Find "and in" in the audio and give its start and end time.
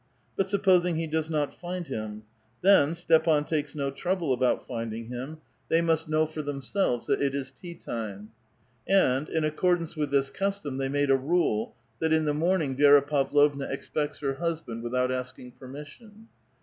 8.87-9.43